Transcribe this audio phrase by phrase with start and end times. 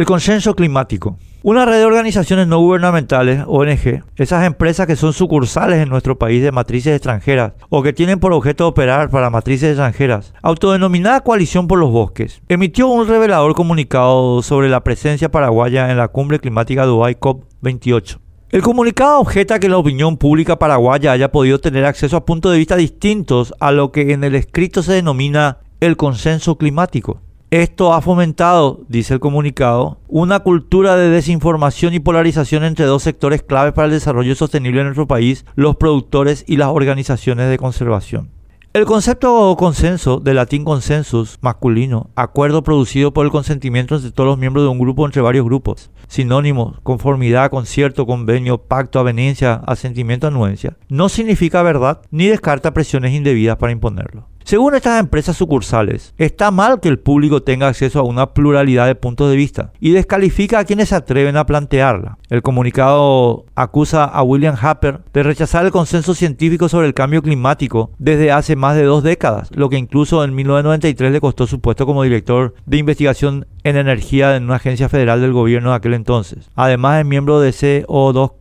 [0.00, 1.18] El consenso climático.
[1.42, 6.42] Una red de organizaciones no gubernamentales, ONG, esas empresas que son sucursales en nuestro país
[6.42, 11.78] de matrices extranjeras o que tienen por objeto operar para matrices extranjeras, autodenominada Coalición por
[11.78, 17.16] los Bosques, emitió un revelador comunicado sobre la presencia paraguaya en la cumbre climática Dubai
[17.16, 18.20] COP28.
[18.48, 22.58] El comunicado objeta que la opinión pública paraguaya haya podido tener acceso a puntos de
[22.58, 27.20] vista distintos a lo que en el escrito se denomina el consenso climático.
[27.50, 33.42] Esto ha fomentado, dice el comunicado, una cultura de desinformación y polarización entre dos sectores
[33.42, 38.30] claves para el desarrollo sostenible en nuestro país, los productores y las organizaciones de conservación.
[38.72, 44.38] El concepto consenso, de latín consensus, masculino, acuerdo producido por el consentimiento entre todos los
[44.38, 50.76] miembros de un grupo entre varios grupos, sinónimos, conformidad, concierto, convenio, pacto, aveniencia, asentimiento, anuencia,
[50.88, 54.28] no significa verdad ni descarta presiones indebidas para imponerlo.
[54.50, 58.96] Según estas empresas sucursales, está mal que el público tenga acceso a una pluralidad de
[58.96, 62.18] puntos de vista y descalifica a quienes se atreven a plantearla.
[62.30, 67.92] El comunicado acusa a William Happer de rechazar el consenso científico sobre el cambio climático
[68.00, 71.86] desde hace más de dos décadas, lo que incluso en 1993 le costó su puesto
[71.86, 76.50] como director de investigación en energía en una agencia federal del gobierno de aquel entonces.
[76.56, 78.32] Además es miembro de CO2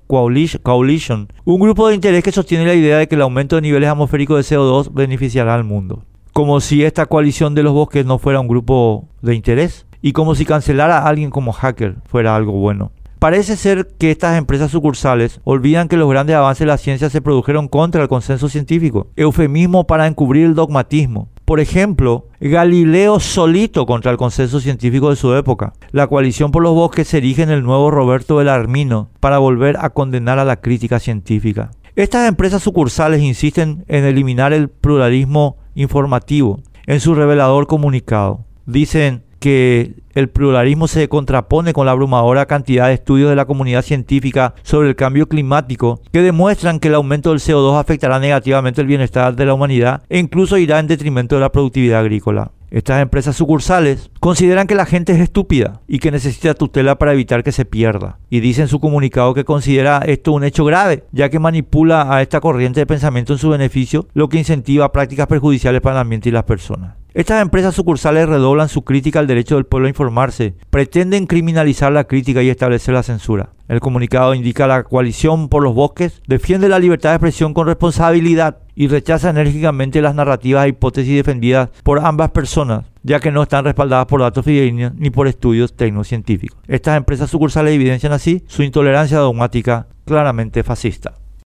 [0.64, 3.89] Coalition, un grupo de interés que sostiene la idea de que el aumento de niveles
[3.89, 6.03] atmosféricos de CO2 beneficiará al mundo.
[6.40, 10.36] Como si esta coalición de los bosques no fuera un grupo de interés y como
[10.36, 12.94] si cancelar a alguien como hacker fuera algo bueno.
[13.20, 17.20] Parece ser que estas empresas sucursales olvidan que los grandes avances de la ciencia se
[17.20, 21.28] produjeron contra el consenso científico, eufemismo para encubrir el dogmatismo.
[21.44, 25.73] Por ejemplo, Galileo solito contra el consenso científico de su época.
[25.92, 29.90] La coalición por los bosques se erige en el nuevo Roberto Belarmino para volver a
[29.90, 31.72] condenar a la crítica científica.
[31.98, 38.45] Estas empresas sucursales insisten en eliminar el pluralismo informativo en su revelador comunicado.
[38.66, 43.81] Dicen, que el pluralismo se contrapone con la abrumadora cantidad de estudios de la comunidad
[43.81, 48.88] científica sobre el cambio climático que demuestran que el aumento del CO2 afectará negativamente el
[48.88, 52.52] bienestar de la humanidad e incluso irá en detrimento de la productividad agrícola.
[52.71, 57.43] Estas empresas sucursales consideran que la gente es estúpida y que necesita tutela para evitar
[57.43, 58.19] que se pierda.
[58.30, 62.21] Y dice en su comunicado que considera esto un hecho grave, ya que manipula a
[62.21, 66.30] esta corriente de pensamiento en su beneficio, lo que incentiva prácticas perjudiciales para el ambiente
[66.30, 66.95] y las personas.
[67.15, 72.03] Estas empresas sucursales redoblan su crítica al derecho del pueblo a informarse, pretenden criminalizar la
[72.03, 73.49] crítica y establecer la censura.
[73.69, 78.57] El comunicado indica la coalición por los bosques defiende la libertad de expresión con responsabilidad
[78.73, 83.65] y rechaza enérgicamente las narrativas e hipótesis defendidas por ambas personas, ya que no están
[83.65, 86.59] respaldadas por datos fidedignos ni por estudios tecnocientíficos.
[86.67, 91.13] Estas empresas sucursales evidencian así su intolerancia dogmática claramente fascista.